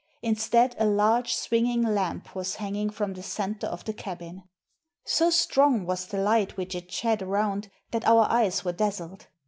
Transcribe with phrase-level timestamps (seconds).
[0.23, 4.41] Instead, a large swinging lamp was hanging from the centre of the cabin.
[5.05, 9.27] So strong was the light which it shed around that our eyes were dazzled.